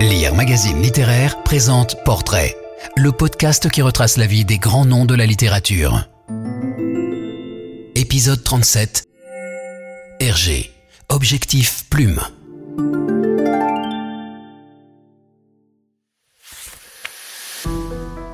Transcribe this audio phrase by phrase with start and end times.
[0.00, 2.54] Lire Magazine Littéraire présente Portrait,
[2.96, 6.06] le podcast qui retrace la vie des grands noms de la littérature.
[7.94, 9.06] Épisode 37
[10.20, 10.70] Hergé,
[11.08, 12.20] Objectif Plume.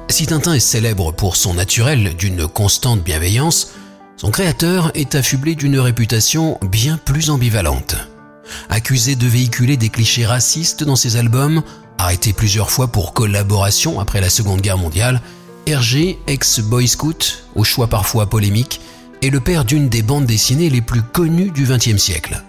[0.08, 3.72] Si Tintin est célèbre pour son naturel d'une constante bienveillance,
[4.16, 7.96] son créateur est affublé d'une réputation bien plus ambivalente.
[8.68, 11.62] Accusé de véhiculer des clichés racistes dans ses albums,
[11.98, 15.20] arrêté plusieurs fois pour collaboration après la Seconde Guerre mondiale,
[15.66, 18.80] Hergé, ex-boy scout, au choix parfois polémique,
[19.22, 22.42] est le père d'une des bandes dessinées les plus connues du XXe siècle.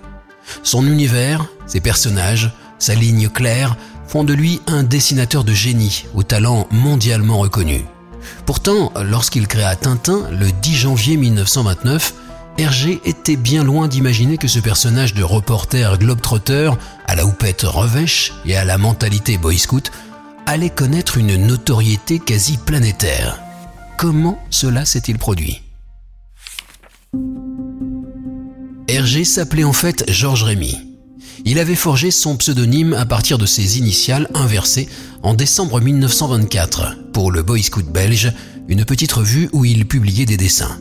[0.64, 3.78] Son univers, ses personnages, sa ligne claire
[4.08, 7.86] font de lui un dessinateur de génie au talent mondialement reconnu.
[8.46, 12.14] Pourtant, lorsqu'il créa Tintin le 10 janvier 1929,
[12.58, 16.72] Hergé était bien loin d'imaginer que ce personnage de reporter globetrotter,
[17.08, 19.92] à la houppette revêche et à la mentalité boy scout,
[20.46, 23.40] allait connaître une notoriété quasi planétaire.
[23.98, 25.62] Comment cela s'est-il produit?
[28.88, 30.78] Hergé s'appelait en fait Georges Rémy.
[31.46, 34.88] Il avait forgé son pseudonyme à partir de ses initiales inversées
[35.24, 38.32] en décembre 1924 pour le Boy Scout belge,
[38.68, 40.78] une petite revue où il publiait des dessins.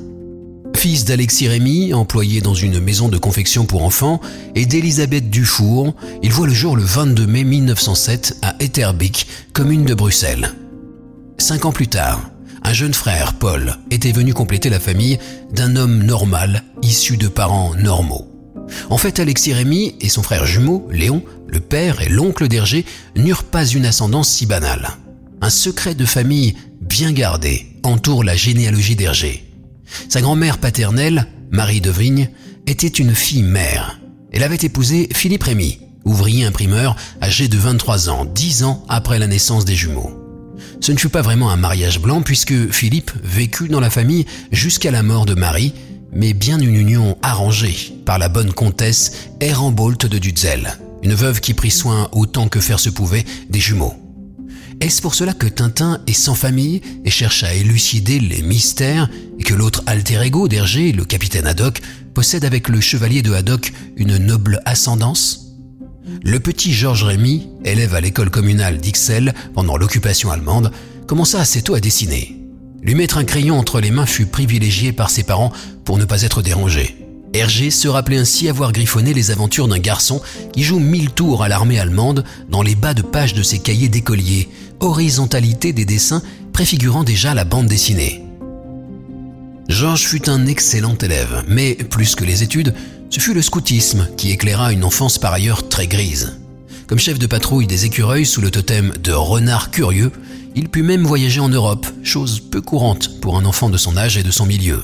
[0.83, 4.21] Fils d'Alexis Rémy, employé dans une maison de confection pour enfants,
[4.57, 9.95] et d'Elisabeth Dufour, il voit le jour le 22 mai 1907 à Etterbeek, commune de
[9.95, 10.57] Bruxelles.
[11.39, 12.29] Cinq ans plus tard,
[12.65, 15.21] un jeune frère, Paul, était venu compléter la famille
[15.53, 18.27] d'un homme normal, issu de parents normaux.
[18.91, 23.45] En fait, Alexis Rémy et son frère jumeau, Léon, le père et l'oncle d'Hergé, n'eurent
[23.45, 24.89] pas une ascendance si banale.
[25.43, 29.52] Un secret de famille bien gardé entoure la généalogie d'Hergé.
[30.09, 32.31] Sa grand-mère paternelle, Marie de Vrigne,
[32.67, 33.99] était une fille mère.
[34.33, 39.27] Elle avait épousé Philippe Rémy, ouvrier imprimeur âgé de 23 ans, 10 ans après la
[39.27, 40.19] naissance des jumeaux.
[40.81, 44.91] Ce ne fut pas vraiment un mariage blanc puisque Philippe vécut dans la famille jusqu'à
[44.91, 45.75] la mort de Marie,
[46.13, 51.55] mais bien une union arrangée par la bonne comtesse Ehrenbolt de Dutzel, une veuve qui
[51.55, 54.02] prit soin autant que faire se pouvait des jumeaux.
[54.83, 59.45] Est-ce pour cela que Tintin est sans famille et cherche à élucider les mystères et
[59.45, 61.81] que l'autre alter ego d'Hergé, le capitaine Haddock,
[62.15, 65.53] possède avec le chevalier de Haddock une noble ascendance?
[66.25, 70.73] Le petit Georges Rémy, élève à l'école communale d'Ixelles pendant l'occupation allemande,
[71.07, 72.37] commença assez tôt à dessiner.
[72.83, 75.53] Lui mettre un crayon entre les mains fut privilégié par ses parents
[75.85, 77.02] pour ne pas être dérangé.
[77.35, 80.21] Hergé se rappelait ainsi avoir griffonné les aventures d'un garçon
[80.53, 83.89] qui joue mille tours à l'armée allemande dans les bas de page de ses cahiers
[83.89, 84.49] d'écolier,
[84.81, 86.23] horizontalité des dessins
[86.53, 88.23] préfigurant déjà la bande dessinée.
[89.69, 92.75] Georges fut un excellent élève, mais plus que les études,
[93.09, 96.39] ce fut le scoutisme qui éclaira une enfance par ailleurs très grise.
[96.87, 100.13] Comme chef de patrouille des écureuils sous le totem de renard curieux,
[100.55, 104.19] il put même voyager en Europe, chose peu courante pour un enfant de son âge
[104.19, 104.83] et de son milieu.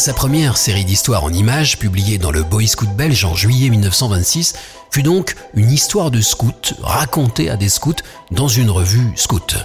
[0.00, 4.54] Sa première série d'histoires en images, publiée dans le Boy Scout belge en juillet 1926,
[4.90, 7.92] fut donc une histoire de scout racontée à des scouts
[8.30, 9.58] dans une revue scout.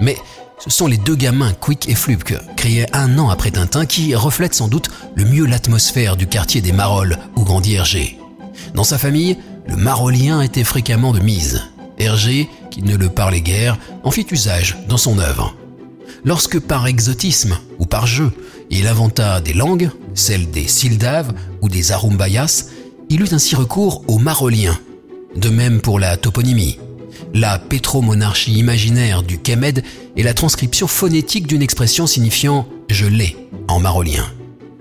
[0.00, 0.16] Mais
[0.58, 4.54] ce sont les deux gamins, Quick et Flupke, créés un an après Tintin, qui reflètent
[4.54, 8.18] sans doute le mieux l'atmosphère du quartier des Marolles où grandit Hergé.
[8.74, 9.36] Dans sa famille,
[9.68, 11.64] le marolien était fréquemment de mise.
[11.98, 15.54] Hergé, qui ne le parlait guère, en fit usage dans son œuvre.
[16.24, 18.32] Lorsque par exotisme ou par jeu,
[18.72, 22.66] il inventa des langues, celles des Sildaves ou des Arumbayas,
[23.10, 24.78] il eut ainsi recours au marolien.
[25.36, 26.78] De même pour la toponymie.
[27.34, 29.84] La pétromonarchie imaginaire du Kemed
[30.16, 33.36] est la transcription phonétique d'une expression signifiant je l'ai
[33.68, 34.26] en marolien.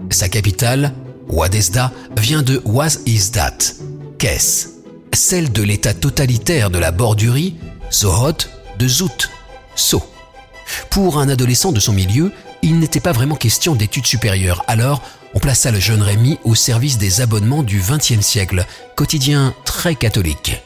[0.09, 0.93] Sa capitale,
[1.27, 3.57] Wadesda, vient de Was is that
[5.13, 7.55] Celle de l'état totalitaire de la bordurie,
[7.89, 8.47] Sohot,
[8.79, 9.29] de Zout,
[9.75, 10.01] So.
[10.89, 12.31] Pour un adolescent de son milieu,
[12.61, 15.01] il n'était pas vraiment question d'études supérieures, alors
[15.33, 20.61] on plaça le jeune Rémy au service des abonnements du XXe siècle, quotidien très catholique.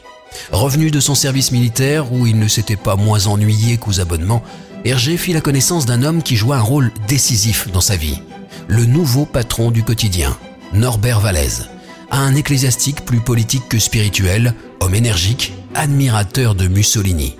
[0.50, 4.42] Revenu de son service militaire, où il ne s'était pas moins ennuyé qu'aux abonnements,
[4.84, 8.20] Hergé fit la connaissance d'un homme qui joua un rôle décisif dans sa vie.
[8.68, 10.36] Le nouveau patron du quotidien,
[10.72, 11.68] Norbert Vallès,
[12.10, 17.36] un ecclésiastique plus politique que spirituel, homme énergique, admirateur de Mussolini.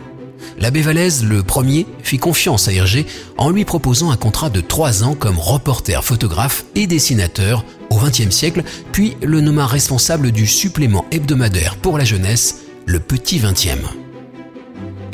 [0.58, 3.06] L'abbé Vallès, le premier, fit confiance à Hergé
[3.36, 8.30] en lui proposant un contrat de trois ans comme reporter, photographe et dessinateur au XXe
[8.30, 8.62] siècle,
[8.92, 13.86] puis le nomma responsable du supplément hebdomadaire pour la jeunesse, le Petit Vingtième.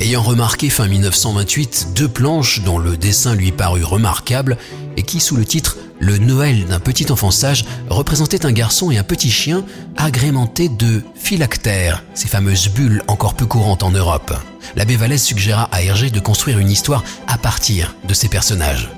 [0.02, 4.58] Ayant remarqué fin 1928 deux planches dont le dessin lui parut remarquable,
[4.96, 8.98] et qui, sous le titre Le Noël d'un petit enfant sage, représentait un garçon et
[8.98, 9.64] un petit chien
[9.96, 14.34] agrémentés de phylactères, ces fameuses bulles encore peu courantes en Europe.
[14.74, 18.90] L'abbé Vallès suggéra à Hergé de construire une histoire à partir de ces personnages.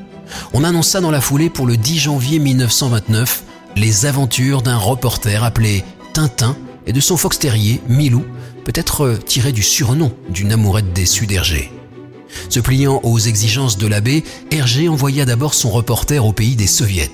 [0.55, 3.43] On annonça dans la foulée pour le 10 janvier 1929
[3.77, 5.85] les aventures d'un reporter appelé
[6.15, 6.57] Tintin
[6.87, 8.25] et de son fox terrier Milou,
[8.65, 11.71] peut-être tiré du surnom d'une amourette déçue d'Hergé.
[12.49, 17.11] Se pliant aux exigences de l'abbé, Hergé envoya d'abord son reporter au pays des soviets.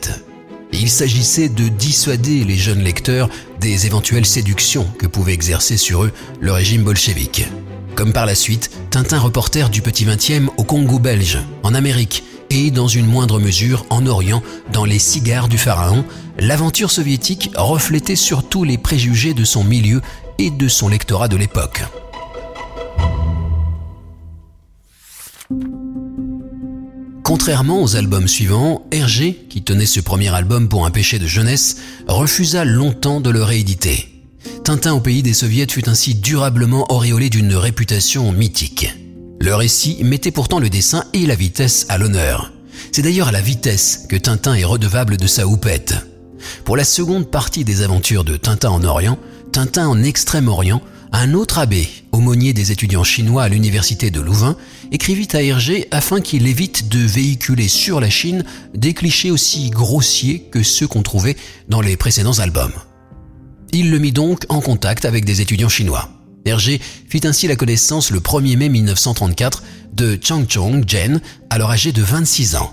[0.73, 3.29] Il s'agissait de dissuader les jeunes lecteurs
[3.61, 7.47] des éventuelles séductions que pouvait exercer sur eux le régime bolchevique.
[7.97, 12.71] Comme par la suite, Tintin reporter du petit 20e au Congo belge, en Amérique, et
[12.71, 14.43] dans une moindre mesure en Orient,
[14.73, 16.05] dans les cigares du pharaon,
[16.39, 20.01] l'aventure soviétique reflétait surtout les préjugés de son milieu
[20.49, 21.83] de son lectorat de l'époque.
[27.23, 31.77] Contrairement aux albums suivants, Hergé, qui tenait ce premier album pour un péché de jeunesse,
[32.09, 34.09] refusa longtemps de le rééditer.
[34.65, 38.89] Tintin au pays des soviets fut ainsi durablement auréolé d'une réputation mythique.
[39.41, 42.51] Le récit mettait pourtant le dessin et la vitesse à l'honneur.
[42.93, 45.95] C'est d'ailleurs à la vitesse que Tintin est redevable de sa houppette.
[46.65, 49.19] Pour la seconde partie des aventures de Tintin en Orient,
[49.53, 50.81] Tintin en Extrême-Orient,
[51.13, 54.57] un autre abbé, aumônier des étudiants chinois à l'université de Louvain,
[54.93, 58.45] écrivit à Hergé afin qu'il évite de véhiculer sur la Chine
[58.75, 61.37] des clichés aussi grossiers que ceux qu'on trouvait
[61.69, 62.73] dans les précédents albums.
[63.73, 66.11] Il le mit donc en contact avec des étudiants chinois.
[66.45, 69.63] Hergé fit ainsi la connaissance le 1er mai 1934
[69.93, 71.21] de Chang Chong Jen,
[71.51, 72.73] alors âgé de 26 ans.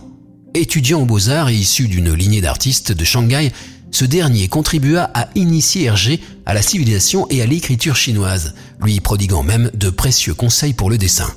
[0.53, 3.51] Étudiant aux beaux-arts et issu d'une lignée d'artistes de Shanghai,
[3.91, 9.43] ce dernier contribua à initier Hergé à la civilisation et à l'écriture chinoise, lui prodiguant
[9.43, 11.33] même de précieux conseils pour le dessin.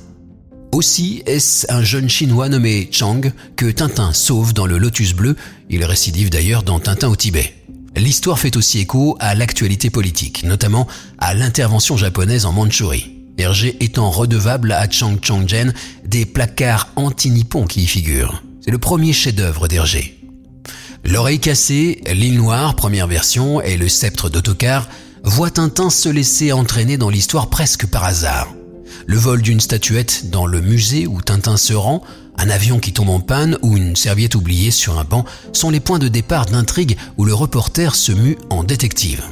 [0.71, 3.21] Aussi est-ce un jeune chinois nommé Chang
[3.57, 5.35] que Tintin sauve dans le Lotus bleu,
[5.69, 7.53] il récidive d'ailleurs dans Tintin au Tibet.
[7.97, 10.87] L'histoire fait aussi écho à l'actualité politique, notamment
[11.17, 13.17] à l'intervention japonaise en Mandchourie.
[13.37, 15.73] Hergé étant redevable à Chang Changjen
[16.05, 18.43] des placards anti-nippons qui y figurent.
[18.63, 20.20] C'est le premier chef-d'œuvre d'Hergé.
[21.03, 24.87] L'oreille cassée, l'île noire, première version, et le sceptre d'autocar
[25.23, 28.53] voient Tintin se laisser entraîner dans l'histoire presque par hasard.
[29.07, 32.03] Le vol d'une statuette dans le musée où Tintin se rend
[32.37, 35.79] un avion qui tombe en panne ou une serviette oubliée sur un banc sont les
[35.79, 39.23] points de départ d'intrigue où le reporter se mue en détective.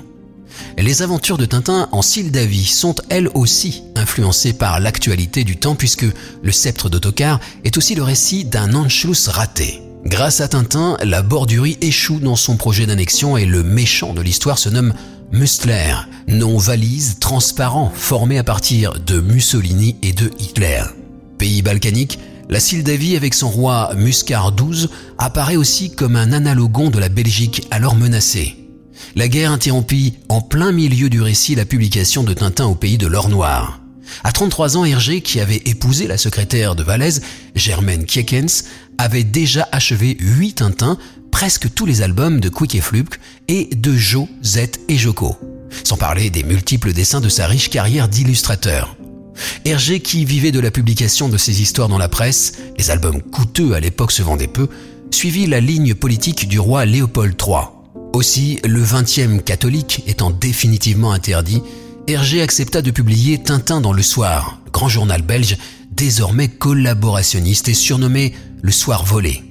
[0.78, 6.06] Les aventures de Tintin en Sildavie sont elles aussi influencées par l'actualité du temps puisque
[6.42, 9.82] le sceptre d'autocar est aussi le récit d'un Anschluss raté.
[10.06, 14.58] Grâce à Tintin, la bordurie échoue dans son projet d'annexion et le méchant de l'histoire
[14.58, 14.94] se nomme
[15.32, 15.94] Mustler,
[16.28, 20.84] nom valise transparent formé à partir de Mussolini et de Hitler.
[21.38, 22.18] Pays balkanique,
[22.50, 24.88] la Sildavie avec son roi Muscar XII
[25.18, 28.56] apparaît aussi comme un analogon de la Belgique alors menacée.
[29.16, 33.08] La guerre interrompit en plein milieu du récit la publication de Tintin au pays de
[33.08, 33.80] l'or noir.
[34.24, 37.22] À 33 ans, Hergé, qui avait épousé la secrétaire de Valaise,
[37.56, 38.64] Germaine Kiekens,
[39.00, 40.98] avait déjà achevé huit Tintins,
[41.32, 44.60] presque tous les albums de Quick et Flupk et de Jo, Z
[44.90, 45.38] et Joko.
[45.86, 48.98] Sans parler des multiples dessins de sa riche carrière d'illustrateur.
[49.64, 53.74] Hergé, qui vivait de la publication de ses histoires dans la presse, les albums coûteux
[53.74, 54.68] à l'époque se vendaient peu,
[55.12, 57.70] suivit la ligne politique du roi Léopold III.
[58.12, 61.62] Aussi, le 20e catholique étant définitivement interdit,
[62.08, 65.58] Hergé accepta de publier Tintin dans Le Soir, grand journal belge,
[66.00, 69.44] désormais collaborationniste et surnommé Le Soir volé.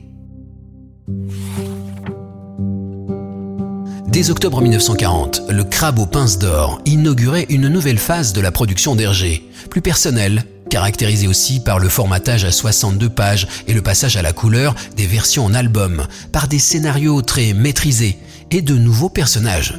[4.07, 8.97] Dès octobre 1940, le Crabe aux pinces d'or inaugurait une nouvelle phase de la production
[8.97, 14.23] d'Hergé, plus personnelle, caractérisée aussi par le formatage à 62 pages et le passage à
[14.23, 18.17] la couleur des versions en album, par des scénarios très maîtrisés
[18.51, 19.79] et de nouveaux personnages.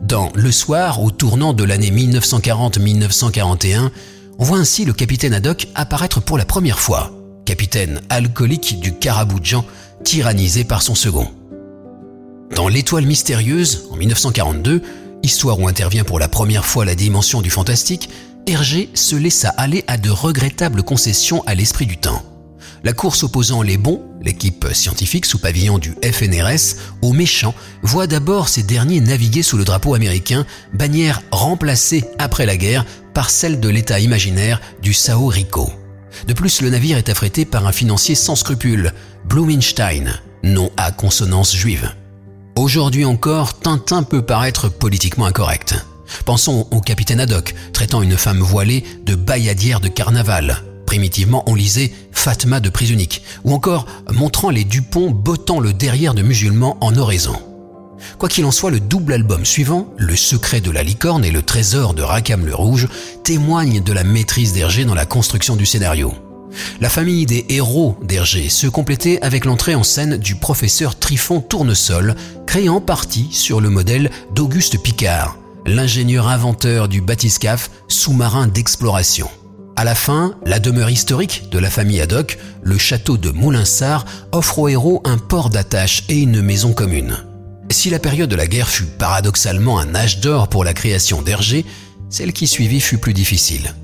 [0.00, 3.90] Dans Le Soir, au tournant de l'année 1940-1941,
[4.38, 7.12] on voit ainsi le capitaine Haddock apparaître pour la première fois,
[7.44, 8.94] capitaine alcoolique du
[9.42, 9.64] Jean,
[10.04, 11.28] tyrannisé par son second.
[12.54, 14.82] Dans L'étoile mystérieuse, en 1942,
[15.22, 18.08] histoire où intervient pour la première fois la dimension du fantastique,
[18.46, 22.22] Hergé se laissa aller à de regrettables concessions à l'esprit du temps.
[22.86, 27.52] La course opposant les bons, l'équipe scientifique sous pavillon du FNRS, aux méchants,
[27.82, 33.28] voit d'abord ces derniers naviguer sous le drapeau américain, bannière remplacée après la guerre par
[33.28, 35.68] celle de l'État imaginaire du Sao Rico.
[36.28, 38.92] De plus, le navire est affrété par un financier sans scrupules,
[39.24, 41.90] Blumenstein, nom à consonance juive.
[42.54, 45.74] Aujourd'hui encore, Tintin peut paraître politiquement incorrect.
[46.24, 51.92] Pensons au capitaine Haddock, traitant une femme voilée de bailladière de carnaval, Primitivement, on lisait
[52.12, 56.96] Fatma de prise unique, ou encore montrant les Dupont bottant le derrière de musulmans en
[56.96, 57.36] oraison.
[58.18, 61.42] Quoi qu'il en soit, le double album suivant, Le secret de la licorne et Le
[61.42, 62.88] trésor de Rackham le Rouge,
[63.24, 66.14] témoigne de la maîtrise d'Hergé dans la construction du scénario.
[66.80, 72.14] La famille des héros d'Hergé se complétait avec l'entrée en scène du professeur Trifon Tournesol,
[72.46, 79.28] créé en partie sur le modèle d'Auguste Picard, l'ingénieur inventeur du bathyscaphe sous-marin d'exploration.
[79.78, 84.58] À la fin, la demeure historique de la famille Haddock, le château de Moulinsart, offre
[84.58, 87.18] aux héros un port d'attache et une maison commune.
[87.70, 91.66] Si la période de la guerre fut paradoxalement un âge d'or pour la création d'Hergé,
[92.08, 93.74] celle qui suivit fut plus difficile.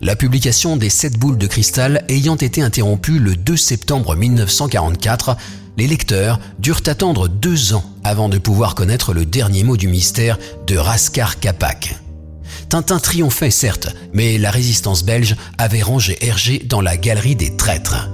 [0.00, 5.36] La publication des sept boules de cristal ayant été interrompue le 2 septembre 1944,
[5.76, 10.38] les lecteurs durent attendre deux ans avant de pouvoir connaître le dernier mot du mystère
[10.68, 11.96] de Raskar Kapak.
[12.70, 18.08] Tintin triomphait certes, mais la résistance belge avait rangé Hergé dans la galerie des traîtres.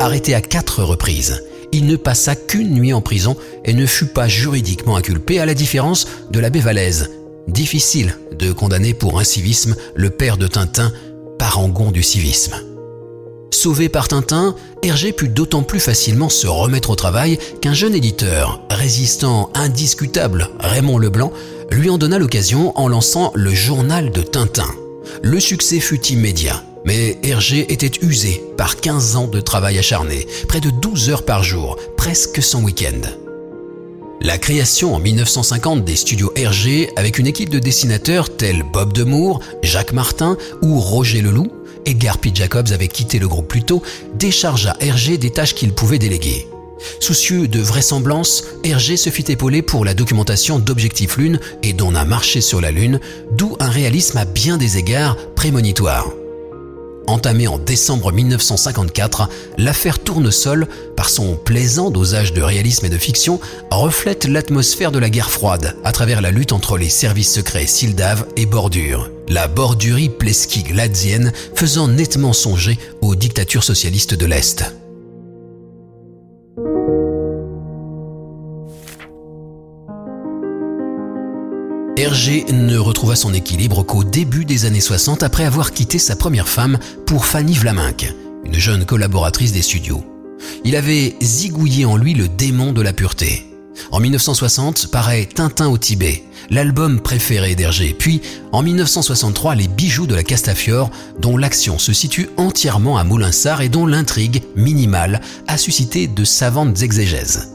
[0.00, 4.26] Arrêté à quatre reprises, il ne passa qu'une nuit en prison et ne fut pas
[4.26, 7.08] juridiquement inculpé à la différence de l'abbé Vallès.
[7.46, 10.92] Difficile de condamner pour incivisme le père de Tintin,
[11.38, 12.56] parangon du civisme.
[13.50, 18.60] Sauvé par Tintin, Hergé put d'autant plus facilement se remettre au travail qu'un jeune éditeur,
[18.70, 21.32] résistant indiscutable, Raymond Leblanc,
[21.70, 24.68] lui en donna l'occasion en lançant le journal de Tintin.
[25.22, 30.60] Le succès fut immédiat, mais Hergé était usé par 15 ans de travail acharné, près
[30.60, 33.00] de 12 heures par jour, presque sans week-end.
[34.22, 39.40] La création en 1950 des studios Hergé avec une équipe de dessinateurs tels Bob Demour,
[39.62, 41.50] Jacques Martin ou Roger Leloup
[41.86, 42.30] Edgar P.
[42.34, 43.82] Jacobs avait quitté le groupe plus tôt,
[44.14, 46.46] déchargea Hergé des tâches qu'il pouvait déléguer.
[46.98, 52.04] Soucieux de vraisemblance, Hergé se fit épauler pour la documentation d'Objectif Lune et d'On a
[52.04, 53.00] marché sur la Lune,
[53.32, 56.08] d'où un réalisme à bien des égards prémonitoire.
[57.06, 63.40] Entamée en décembre 1954, l'affaire Tournesol, par son plaisant dosage de réalisme et de fiction,
[63.70, 68.26] reflète l'atmosphère de la guerre froide à travers la lutte entre les services secrets Sildave
[68.36, 69.10] et Bordure.
[69.30, 74.64] La bordurie pleski-gladzienne faisant nettement songer aux dictatures socialistes de l'Est.
[81.96, 86.48] Hergé ne retrouva son équilibre qu'au début des années 60 après avoir quitté sa première
[86.48, 88.12] femme pour Fanny Vlaminck,
[88.44, 90.02] une jeune collaboratrice des studios.
[90.64, 93.49] Il avait zigouillé en lui le démon de la pureté.
[93.90, 98.20] En 1960 paraît Tintin au Tibet, l'album préféré d'Hergé, puis
[98.52, 103.68] en 1963 Les bijoux de la Castafiore, dont l'action se situe entièrement à Moulinsart et
[103.68, 107.50] dont l'intrigue, minimale, a suscité de savantes exégèses.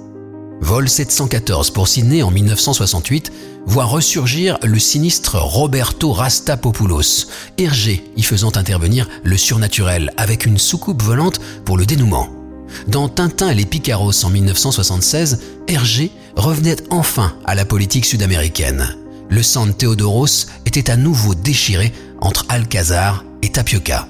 [0.62, 3.32] Vol 714 pour Sydney en 1968
[3.65, 7.27] voit ressurgir le sinistre Roberto Rastapopoulos,
[7.58, 12.34] Hergé y faisant intervenir le surnaturel avec une soucoupe volante pour le dénouement.
[12.88, 18.95] Dans Tintin et les Picaros en 1976, Hergé revenait enfin à la politique sud-américaine.
[19.29, 19.74] Le sang de
[20.65, 21.91] était à nouveau déchiré
[22.22, 24.07] entre Alcazar et Tapioca.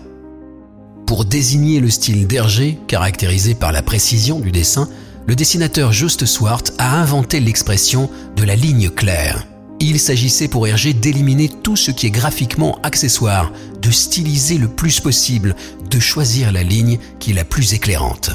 [1.05, 4.89] Pour désigner le style d'Hergé, caractérisé par la précision du dessin,
[5.27, 9.45] le dessinateur Just Swart a inventé l'expression de la ligne claire.
[9.79, 14.99] Il s'agissait pour Hergé d'éliminer tout ce qui est graphiquement accessoire, de styliser le plus
[14.99, 15.55] possible,
[15.89, 18.31] de choisir la ligne qui est la plus éclairante.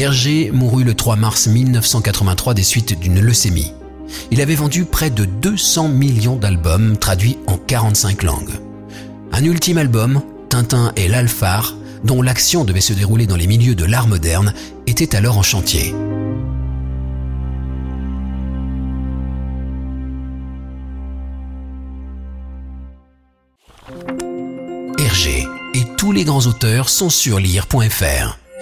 [0.00, 3.74] Hergé mourut le 3 mars 1983 des suites d'une leucémie.
[4.30, 8.54] Il avait vendu près de 200 millions d'albums traduits en 45 langues.
[9.30, 13.84] Un ultime album, Tintin et l'Alphare, dont l'action devait se dérouler dans les milieux de
[13.84, 14.54] l'art moderne,
[14.86, 15.94] était alors en chantier.
[24.98, 28.38] Hergé et tous les grands auteurs sont sur lire.fr.